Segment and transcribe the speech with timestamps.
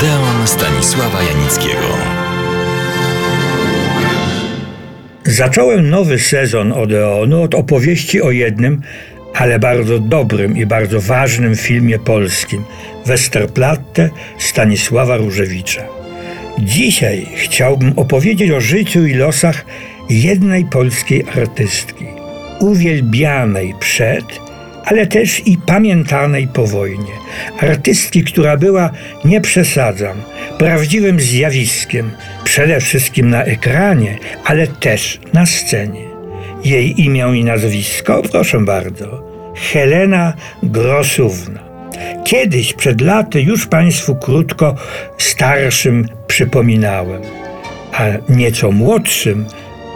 [0.00, 1.88] Odeon Stanisława Janickiego.
[5.24, 8.82] Zacząłem nowy sezon Odeonu od opowieści o jednym,
[9.34, 12.64] ale bardzo dobrym i bardzo ważnym filmie polskim
[13.06, 15.82] Westerplatte Stanisława Różewicza.
[16.58, 19.64] Dzisiaj chciałbym opowiedzieć o życiu i losach
[20.10, 22.04] jednej polskiej artystki,
[22.60, 24.49] uwielbianej przed
[24.90, 27.12] ale też i pamiętanej po wojnie.
[27.60, 28.90] Artystki, która była,
[29.24, 30.16] nie przesadzam,
[30.58, 32.10] prawdziwym zjawiskiem,
[32.44, 36.04] przede wszystkim na ekranie, ale też na scenie.
[36.64, 39.22] Jej imię i nazwisko, proszę bardzo,
[39.72, 41.60] Helena Grosówna.
[42.24, 44.74] Kiedyś, przed laty, już Państwu krótko
[45.18, 47.22] starszym przypominałem,
[47.92, 49.46] a nieco młodszym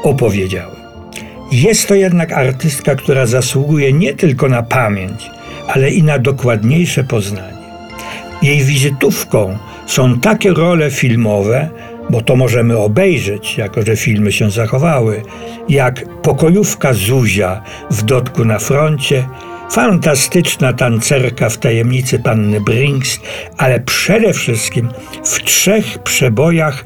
[0.03, 0.74] opowiedziałem.
[1.55, 5.31] Jest to jednak artystka, która zasługuje nie tylko na pamięć,
[5.69, 7.55] ale i na dokładniejsze poznanie.
[8.43, 11.69] Jej wizytówką są takie role filmowe,
[12.11, 15.23] bo to możemy obejrzeć, jako że filmy się zachowały,
[15.69, 19.29] jak pokojówka Zuzia w Dotku na froncie,
[19.71, 23.21] fantastyczna tancerka w tajemnicy panny Brinks,
[23.59, 24.89] ale przede wszystkim
[25.25, 26.85] w trzech przebojach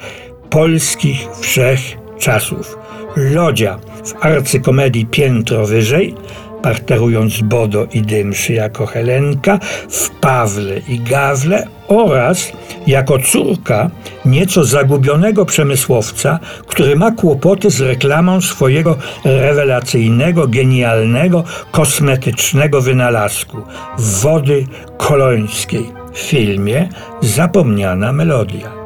[0.50, 1.80] polskich wszech
[2.18, 2.78] czasów.
[3.16, 3.78] Lodzia
[4.08, 6.14] w arcykomedii Piętro Wyżej,
[6.62, 12.52] parterując Bodo i Dymszy jako Helenka, w Pawle i Gawle oraz
[12.86, 13.90] jako córka
[14.24, 23.56] nieco zagubionego przemysłowca, który ma kłopoty z reklamą swojego rewelacyjnego, genialnego, kosmetycznego wynalazku
[23.98, 26.88] wody kolońskiej w filmie
[27.20, 28.77] Zapomniana Melodia.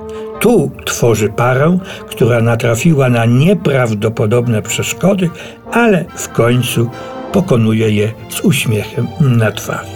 [0.43, 5.31] Tu tworzy parę, która natrafiła na nieprawdopodobne przeszkody,
[5.73, 6.91] ale w końcu
[7.33, 9.91] pokonuje je z uśmiechem na twarzy.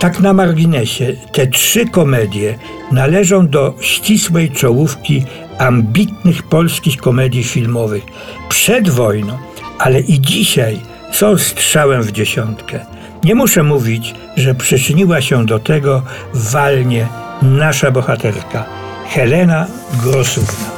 [0.00, 2.58] Tak na marginesie, te trzy komedie
[2.92, 5.24] należą do ścisłej czołówki
[5.58, 8.04] ambitnych polskich komedii filmowych
[8.48, 9.38] przed wojną,
[9.78, 10.80] ale i dzisiaj
[11.12, 12.80] są strzałem w dziesiątkę.
[13.24, 16.02] Nie muszę mówić, że przyczyniła się do tego
[16.34, 17.06] walnie
[17.42, 19.66] nasza bohaterka Helena
[20.02, 20.70] Grosówna.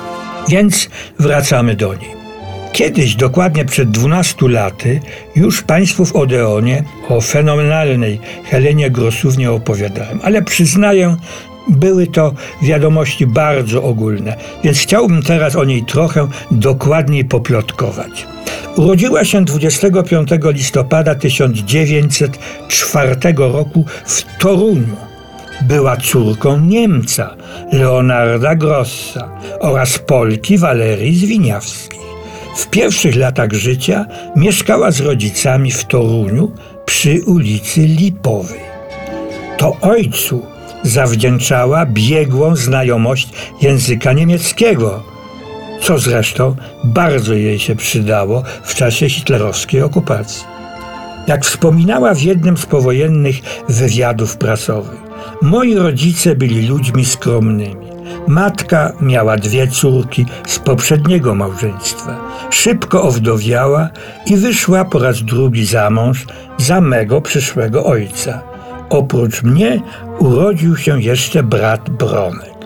[0.48, 2.18] Więc wracamy do niej.
[2.72, 5.00] Kiedyś, dokładnie przed 12 laty,
[5.36, 11.16] już Państwu w Odeonie o fenomenalnej Helenie Grosównie opowiadałem, ale przyznaję,
[11.68, 18.26] były to wiadomości bardzo ogólne, więc chciałbym teraz o niej trochę dokładniej poplotkować.
[18.76, 25.07] Urodziła się 25 listopada 1904 roku w Toruniu
[25.60, 27.36] była córką Niemca
[27.72, 29.28] Leonarda Grossa
[29.60, 31.98] oraz Polki Walerii Zwiniawskiej.
[32.56, 36.52] W pierwszych latach życia mieszkała z rodzicami w Toruniu
[36.86, 38.60] przy ulicy Lipowej.
[39.58, 40.46] To ojcu
[40.82, 43.28] zawdzięczała biegłą znajomość
[43.62, 45.02] języka niemieckiego,
[45.80, 50.44] co zresztą bardzo jej się przydało w czasie hitlerowskiej okupacji.
[51.26, 53.36] Jak wspominała w jednym z powojennych
[53.68, 55.07] wywiadów prasowych,
[55.42, 57.88] Moi rodzice byli ludźmi skromnymi.
[58.28, 62.20] Matka miała dwie córki z poprzedniego małżeństwa.
[62.50, 63.88] Szybko owdowiała
[64.26, 66.26] i wyszła po raz drugi za mąż
[66.58, 68.42] za mego przyszłego ojca.
[68.90, 69.80] Oprócz mnie
[70.18, 72.58] urodził się jeszcze brat Bronek.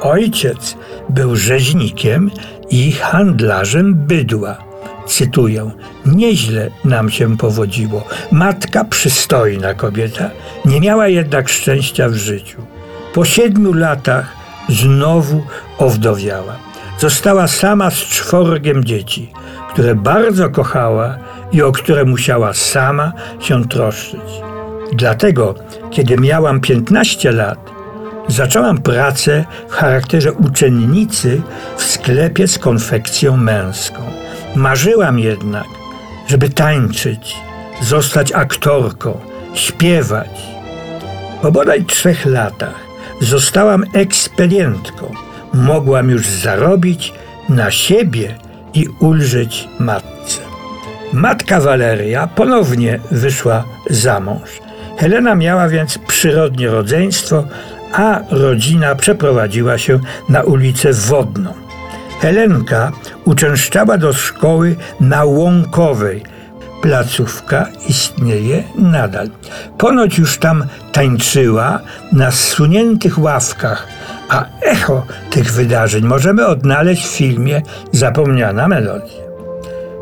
[0.00, 0.76] Ojciec
[1.08, 2.30] był rzeźnikiem
[2.70, 4.67] i handlarzem bydła.
[5.08, 5.70] Cytuję:
[6.06, 8.04] Nieźle nam się powodziło.
[8.32, 10.30] Matka przystojna kobieta,
[10.64, 12.62] nie miała jednak szczęścia w życiu.
[13.14, 14.36] Po siedmiu latach
[14.68, 15.42] znowu
[15.78, 16.56] owdowiała.
[16.98, 19.32] Została sama z czworgiem dzieci,
[19.72, 21.18] które bardzo kochała
[21.52, 24.20] i o które musiała sama się troszczyć.
[24.92, 25.54] Dlatego,
[25.90, 27.58] kiedy miałam 15 lat,
[28.28, 31.42] zaczęłam pracę w charakterze uczennicy
[31.76, 34.00] w sklepie z konfekcją męską.
[34.58, 35.66] Marzyłam jednak,
[36.26, 37.36] żeby tańczyć,
[37.82, 39.20] zostać aktorką,
[39.54, 40.30] śpiewać.
[41.42, 42.74] Po bodaj trzech latach
[43.20, 45.12] zostałam ekspedientką.
[45.54, 47.12] Mogłam już zarobić
[47.48, 48.34] na siebie
[48.74, 50.40] i ulżyć matce.
[51.12, 54.60] Matka Waleria ponownie wyszła za mąż.
[54.96, 57.44] Helena miała więc przyrodnie rodzeństwo,
[57.92, 61.67] a rodzina przeprowadziła się na ulicę Wodną.
[62.20, 62.92] Helenka
[63.24, 66.22] uczęszczała do szkoły na Łąkowej.
[66.82, 69.30] Placówka istnieje nadal.
[69.78, 71.80] Ponoć już tam tańczyła
[72.12, 73.86] na zsuniętych ławkach,
[74.28, 77.62] a echo tych wydarzeń możemy odnaleźć w filmie
[77.92, 79.28] Zapomniana melodia.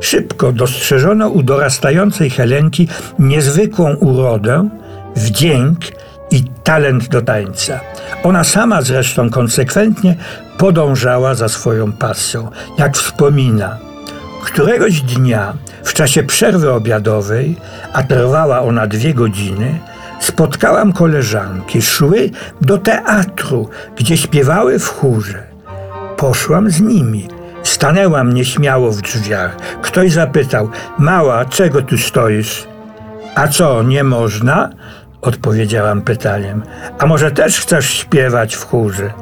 [0.00, 4.68] Szybko dostrzeżono u dorastającej Helenki niezwykłą urodę,
[5.16, 5.78] wdzięk
[6.30, 7.80] i talent do tańca.
[8.22, 10.16] Ona sama zresztą konsekwentnie
[10.58, 12.50] podążała za swoją pasją.
[12.78, 13.78] Jak wspomina,
[14.44, 15.52] któregoś dnia
[15.84, 17.56] w czasie przerwy obiadowej,
[17.92, 19.78] a trwała ona dwie godziny,
[20.20, 21.82] spotkałam koleżanki.
[21.82, 22.30] Szły
[22.60, 25.42] do teatru, gdzie śpiewały w chórze.
[26.16, 27.28] Poszłam z nimi.
[27.62, 29.56] Stanęłam nieśmiało w drzwiach.
[29.82, 32.66] Ktoś zapytał: Mała, czego tu stoisz?
[33.34, 34.70] A co, nie można?
[35.26, 36.62] Odpowiedziałam pytaniem.
[36.98, 39.12] A może też chcesz śpiewać w chórze?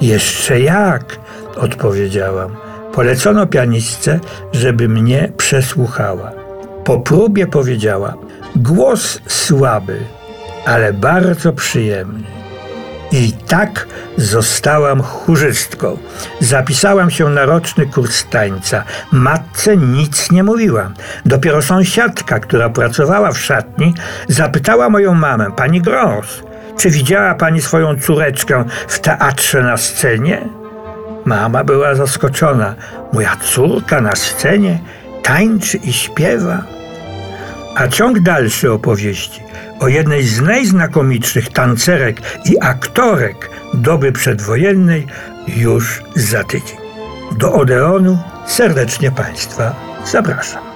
[0.00, 1.18] Jeszcze jak?
[1.56, 2.56] Odpowiedziałam.
[2.94, 4.20] Polecono pianistce,
[4.52, 6.32] żeby mnie przesłuchała.
[6.84, 8.14] Po próbie powiedziała:
[8.56, 9.98] Głos słaby,
[10.66, 12.24] ale bardzo przyjemny.
[13.12, 15.98] I tak zostałam chórzystką.
[16.40, 18.84] Zapisałam się na roczny kurs tańca.
[19.12, 20.94] Matce nic nie mówiłam.
[21.26, 23.94] Dopiero sąsiadka, która pracowała w szatni,
[24.28, 26.42] zapytała moją mamę, pani Gros,
[26.76, 30.48] czy widziała pani swoją córeczkę w teatrze na scenie?
[31.24, 32.74] Mama była zaskoczona.
[33.12, 34.78] Moja córka na scenie
[35.22, 36.62] tańczy i śpiewa.
[37.76, 39.47] A ciąg dalszy opowieści
[39.80, 45.06] o jednej z najznakomitszych tancerek i aktorek doby przedwojennej
[45.56, 46.78] już za tydzień.
[47.38, 50.67] Do Odeonu serdecznie Państwa zapraszam.